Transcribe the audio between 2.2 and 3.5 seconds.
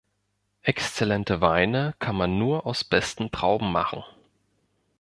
nur aus besten